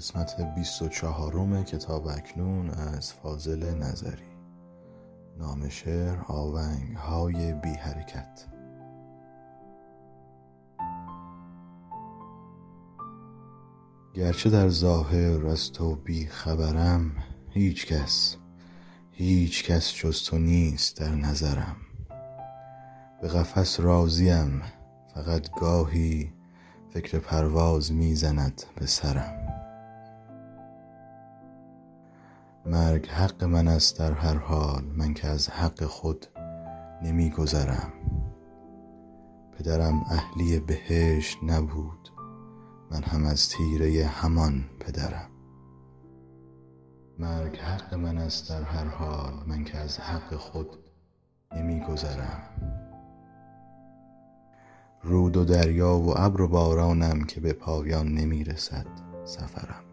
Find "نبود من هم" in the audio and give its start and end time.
41.42-43.24